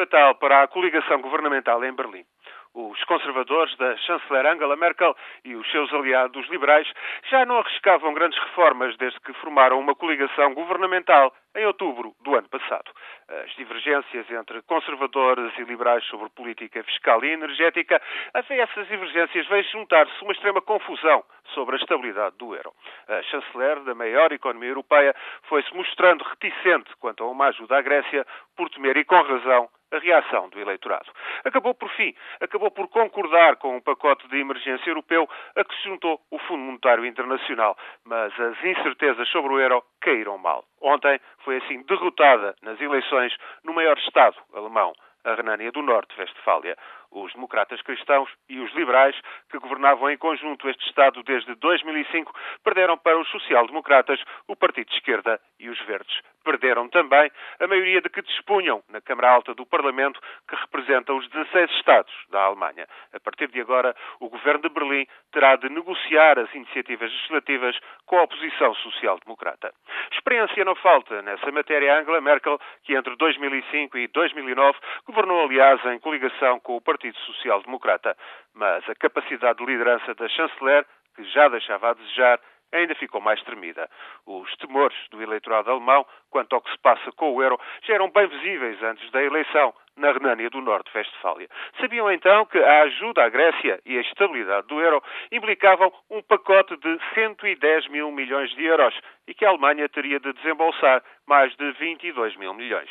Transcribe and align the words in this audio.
fatal 0.00 0.34
para 0.36 0.62
a 0.62 0.68
coligação 0.68 1.20
governamental 1.20 1.84
em 1.84 1.92
Berlim. 1.92 2.24
Os 2.72 3.02
conservadores 3.04 3.76
da 3.76 3.96
chanceler 3.96 4.46
Angela 4.46 4.76
Merkel 4.76 5.14
e 5.44 5.56
os 5.56 5.68
seus 5.72 5.92
aliados 5.92 6.48
liberais 6.48 6.90
já 7.28 7.44
não 7.44 7.58
arriscavam 7.58 8.14
grandes 8.14 8.38
reformas 8.38 8.96
desde 8.96 9.18
que 9.20 9.32
formaram 9.34 9.78
uma 9.78 9.94
coligação 9.94 10.54
governamental 10.54 11.34
em 11.56 11.66
outubro 11.66 12.14
do 12.22 12.36
ano 12.36 12.48
passado. 12.48 12.92
As 13.28 13.50
divergências 13.56 14.30
entre 14.30 14.62
conservadores 14.62 15.52
e 15.58 15.64
liberais 15.64 16.04
sobre 16.04 16.30
política 16.30 16.82
fiscal 16.84 17.24
e 17.24 17.32
energética, 17.32 18.00
até 18.32 18.58
essas 18.58 18.86
divergências 18.86 19.48
veio 19.48 19.64
juntar-se 19.64 20.22
uma 20.22 20.32
extrema 20.32 20.62
confusão 20.62 21.24
sobre 21.52 21.74
a 21.74 21.78
estabilidade 21.78 22.38
do 22.38 22.54
euro. 22.54 22.72
A 23.08 23.20
chanceler 23.24 23.80
da 23.80 23.96
maior 23.96 24.30
economia 24.32 24.68
europeia 24.68 25.12
foi-se 25.48 25.74
mostrando 25.74 26.22
reticente 26.22 26.94
quanto 27.00 27.24
a 27.24 27.28
uma 27.28 27.48
ajuda 27.48 27.78
à 27.78 27.82
Grécia 27.82 28.24
por 28.56 28.70
temer, 28.70 28.96
e 28.96 29.04
com 29.04 29.20
razão, 29.20 29.68
a 29.90 29.98
reação 29.98 30.48
do 30.48 30.60
eleitorado. 30.60 31.10
Acabou 31.44 31.74
por 31.74 31.90
fim, 31.90 32.14
acabou 32.40 32.70
por 32.70 32.88
concordar 32.88 33.56
com 33.56 33.76
um 33.76 33.80
pacote 33.80 34.26
de 34.28 34.38
emergência 34.38 34.90
europeu 34.90 35.28
a 35.56 35.64
que 35.64 35.74
se 35.76 35.84
juntou 35.84 36.20
o 36.30 36.38
Fundo 36.38 36.62
Monetário 36.62 37.04
Internacional, 37.04 37.76
mas 38.04 38.32
as 38.38 38.64
incertezas 38.64 39.28
sobre 39.28 39.52
o 39.52 39.60
euro 39.60 39.82
caíram 40.00 40.38
mal. 40.38 40.64
Ontem 40.80 41.20
foi 41.44 41.56
assim 41.58 41.82
derrotada 41.82 42.54
nas 42.62 42.80
eleições 42.80 43.36
no 43.64 43.72
maior 43.72 43.98
Estado 43.98 44.36
alemão, 44.54 44.92
a 45.24 45.34
Renânia 45.34 45.70
do 45.72 45.82
Norte-Vestfália 45.82 46.76
os 47.10 47.32
democratas 47.32 47.82
cristãos 47.82 48.30
e 48.48 48.60
os 48.60 48.72
liberais, 48.72 49.16
que 49.50 49.58
governavam 49.58 50.10
em 50.10 50.16
conjunto 50.16 50.68
este 50.68 50.86
Estado 50.86 51.22
desde 51.22 51.54
2005, 51.56 52.32
perderam 52.62 52.96
para 52.96 53.18
os 53.18 53.28
social-democratas, 53.30 54.22
o 54.46 54.54
Partido 54.54 54.88
de 54.88 54.94
Esquerda 54.94 55.40
e 55.58 55.68
os 55.68 55.80
Verdes. 55.86 56.20
Perderam 56.44 56.88
também 56.88 57.30
a 57.58 57.66
maioria 57.66 58.00
de 58.00 58.08
que 58.08 58.22
dispunham 58.22 58.82
na 58.88 59.00
Câmara 59.00 59.30
Alta 59.30 59.54
do 59.54 59.66
Parlamento, 59.66 60.20
que 60.48 60.56
representa 60.56 61.12
os 61.12 61.28
16 61.28 61.70
Estados 61.72 62.12
da 62.30 62.42
Alemanha. 62.42 62.86
A 63.12 63.20
partir 63.20 63.48
de 63.48 63.60
agora, 63.60 63.94
o 64.20 64.28
governo 64.28 64.62
de 64.62 64.68
Berlim 64.68 65.06
terá 65.32 65.56
de 65.56 65.68
negociar 65.68 66.38
as 66.38 66.52
iniciativas 66.54 67.10
legislativas 67.12 67.78
com 68.06 68.18
a 68.18 68.22
oposição 68.22 68.74
social-democrata. 68.76 69.72
Experiência 70.12 70.64
não 70.64 70.74
falta 70.76 71.20
nessa 71.22 71.50
matéria 71.52 71.98
Angela 71.98 72.20
Merkel, 72.20 72.58
que 72.84 72.94
entre 72.94 73.14
2005 73.16 73.98
e 73.98 74.08
2009 74.08 74.78
governou, 75.10 75.44
aliás, 75.44 75.84
em 75.86 75.98
coligação 75.98 76.60
com 76.60 76.76
o 76.76 76.80
Partido 76.80 77.18
Social 77.18 77.62
Democrata, 77.62 78.16
mas 78.54 78.88
a 78.88 78.94
capacidade 78.94 79.58
de 79.58 79.66
liderança 79.66 80.14
da 80.14 80.28
chanceler, 80.28 80.86
que 81.16 81.24
já 81.24 81.48
deixava 81.48 81.90
a 81.90 81.94
desejar, 81.94 82.40
ainda 82.72 82.94
ficou 82.94 83.20
mais 83.20 83.42
tremida. 83.42 83.88
Os 84.26 84.54
temores 84.56 84.96
do 85.10 85.22
eleitorado 85.22 85.70
alemão 85.70 86.06
quanto 86.30 86.54
ao 86.54 86.62
que 86.62 86.70
se 86.70 86.78
passa 86.78 87.10
com 87.12 87.34
o 87.34 87.42
euro 87.42 87.58
já 87.82 87.94
eram 87.94 88.10
bem 88.10 88.26
visíveis 88.26 88.82
antes 88.82 89.10
da 89.10 89.22
eleição 89.22 89.74
na 89.96 90.12
Renânia 90.12 90.48
do 90.48 90.60
Norte-Vestfália. 90.60 91.48
Sabiam 91.80 92.10
então 92.10 92.46
que 92.46 92.58
a 92.58 92.82
ajuda 92.82 93.24
à 93.24 93.28
Grécia 93.28 93.80
e 93.84 93.98
a 93.98 94.00
estabilidade 94.00 94.66
do 94.66 94.80
euro 94.80 95.02
implicavam 95.30 95.92
um 96.08 96.22
pacote 96.22 96.76
de 96.76 96.98
110 97.14 97.88
mil 97.88 98.10
milhões 98.10 98.50
de 98.54 98.64
euros 98.64 98.98
e 99.26 99.34
que 99.34 99.44
a 99.44 99.50
Alemanha 99.50 99.88
teria 99.88 100.18
de 100.18 100.32
desembolsar 100.32 101.02
mais 101.26 101.54
de 101.56 101.72
22 101.72 102.36
mil 102.36 102.54
milhões 102.54 102.90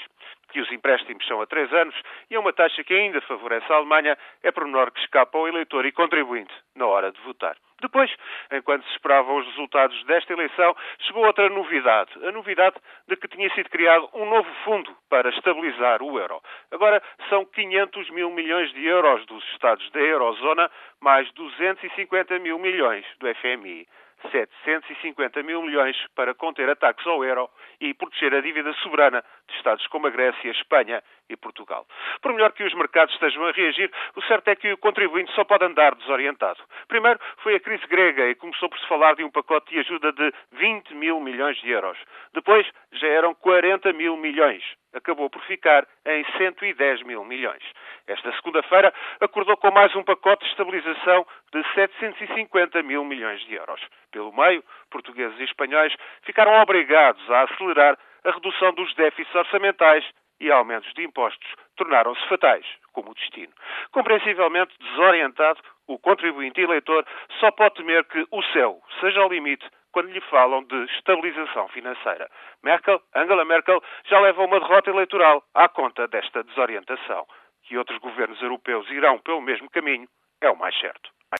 que 0.51 0.59
os 0.59 0.71
empréstimos 0.71 1.25
são 1.27 1.41
a 1.41 1.45
três 1.45 1.71
anos 1.71 1.95
e 2.29 2.35
é 2.35 2.39
uma 2.39 2.51
taxa 2.51 2.83
que 2.83 2.93
ainda 2.93 3.21
favorece 3.21 3.71
a 3.71 3.75
Alemanha, 3.75 4.17
é 4.41 4.51
por 4.51 4.65
menor 4.65 4.91
que 4.91 4.99
escapa 4.99 5.37
ao 5.37 5.47
eleitor 5.47 5.85
e 5.85 5.91
contribuinte 5.91 6.53
na 6.75 6.87
hora 6.87 7.11
de 7.11 7.21
votar. 7.21 7.55
Depois, 7.81 8.13
enquanto 8.51 8.85
se 8.85 8.91
esperavam 8.91 9.37
os 9.37 9.45
resultados 9.47 10.03
desta 10.05 10.33
eleição, 10.33 10.75
chegou 10.99 11.25
outra 11.25 11.49
novidade. 11.49 12.11
A 12.25 12.31
novidade 12.31 12.75
de 13.07 13.15
que 13.15 13.27
tinha 13.27 13.49
sido 13.53 13.69
criado 13.69 14.09
um 14.13 14.25
novo 14.25 14.49
fundo 14.63 14.95
para 15.09 15.29
estabilizar 15.29 16.01
o 16.01 16.19
euro. 16.19 16.41
Agora 16.71 17.01
são 17.29 17.45
500 17.45 18.09
mil 18.11 18.29
milhões 18.31 18.71
de 18.73 18.85
euros 18.85 19.25
dos 19.25 19.43
Estados 19.51 19.89
da 19.91 19.99
Eurozona, 19.99 20.69
mais 20.99 21.31
250 21.33 22.39
mil 22.39 22.59
milhões 22.59 23.05
do 23.19 23.27
FMI. 23.35 23.87
750 24.31 25.41
mil 25.43 25.61
milhões 25.61 25.95
para 26.15 26.33
conter 26.33 26.69
ataques 26.69 27.05
ao 27.07 27.23
euro 27.23 27.49
e 27.79 27.93
proteger 27.93 28.33
a 28.33 28.41
dívida 28.41 28.73
soberana 28.81 29.23
de 29.47 29.55
Estados 29.55 29.85
como 29.87 30.07
a 30.07 30.09
Grécia, 30.09 30.51
Espanha 30.51 31.03
e 31.29 31.37
Portugal. 31.37 31.87
Por 32.21 32.33
melhor 32.33 32.51
que 32.51 32.63
os 32.63 32.73
mercados 32.73 33.13
estejam 33.13 33.45
a 33.45 33.51
reagir, 33.51 33.91
o 34.15 34.21
certo 34.23 34.47
é 34.49 34.55
que 34.55 34.71
o 34.73 34.77
contribuinte 34.77 35.33
só 35.33 35.43
pode 35.43 35.65
andar 35.65 35.95
desorientado. 35.95 36.59
Primeiro 36.87 37.19
foi 37.37 37.55
a 37.55 37.59
crise 37.59 37.85
grega 37.87 38.27
e 38.27 38.35
começou 38.35 38.69
por 38.69 38.79
se 38.79 38.87
falar 38.87 39.15
de 39.15 39.23
um 39.23 39.31
pacote 39.31 39.71
de 39.71 39.79
ajuda 39.79 40.11
de 40.11 40.33
20 40.53 40.95
mil 40.95 41.19
milhões 41.19 41.57
de 41.57 41.69
euros. 41.69 41.97
Depois 42.33 42.67
já 42.93 43.07
eram 43.07 43.33
40 43.35 43.93
mil 43.93 44.17
milhões. 44.17 44.63
Acabou 44.93 45.29
por 45.29 45.41
ficar 45.43 45.87
em 46.05 46.25
110 46.37 47.03
mil 47.03 47.23
milhões. 47.23 47.63
Esta 48.09 48.31
segunda-feira 48.37 48.91
acordou 49.21 49.55
com 49.57 49.69
mais 49.69 49.95
um 49.95 50.03
pacote 50.03 50.43
de 50.43 50.49
estabilização 50.49 51.27
de 51.53 51.63
750 51.75 52.81
mil 52.81 53.05
milhões 53.05 53.39
de 53.41 53.53
euros. 53.53 53.79
Pelo 54.11 54.35
meio, 54.35 54.63
portugueses 54.89 55.39
e 55.39 55.43
espanhóis 55.43 55.93
ficaram 56.23 56.59
obrigados 56.59 57.21
a 57.29 57.43
acelerar 57.43 57.95
a 58.23 58.31
redução 58.31 58.73
dos 58.73 58.91
déficits 58.95 59.35
orçamentais 59.35 60.03
e 60.39 60.51
aumentos 60.51 60.91
de 60.95 61.03
impostos 61.03 61.47
tornaram-se 61.75 62.27
fatais, 62.27 62.65
como 62.93 63.13
destino. 63.13 63.53
Compreensivelmente 63.91 64.73
desorientado, 64.79 65.59
o 65.85 65.99
contribuinte 65.99 66.59
eleitor 66.59 67.05
só 67.39 67.51
pode 67.51 67.75
temer 67.75 68.03
que 68.05 68.25
o 68.31 68.41
céu 68.51 68.81
seja 68.99 69.23
o 69.23 69.29
limite 69.29 69.69
quando 69.91 70.11
lhe 70.11 70.21
falam 70.21 70.63
de 70.63 70.83
estabilização 70.95 71.67
financeira. 71.67 72.27
Merkel, 72.63 73.01
Angela 73.15 73.45
Merkel, 73.45 73.83
já 74.05 74.19
leva 74.19 74.43
uma 74.43 74.59
derrota 74.59 74.89
eleitoral 74.89 75.43
à 75.53 75.69
conta 75.69 76.07
desta 76.07 76.43
desorientação. 76.43 77.27
Que 77.69 77.77
outros 77.77 77.99
governos 77.99 78.41
europeus 78.41 78.89
irão 78.89 79.19
pelo 79.19 79.39
mesmo 79.41 79.69
caminho 79.69 80.09
é 80.41 80.49
o 80.49 80.57
mais 80.57 80.75
certo. 80.79 81.11